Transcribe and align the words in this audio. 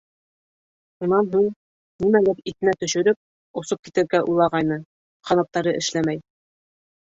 Унан 1.07 1.29
һуң. 1.35 1.49
нимәлер 2.05 2.41
иҫенә 2.53 2.75
төшөрөп, 2.85 3.21
осоп 3.63 3.87
китергә 3.87 4.25
уйлағайны, 4.31 4.81
ҡанаттары 5.33 5.79
эшләмәй. 5.85 6.27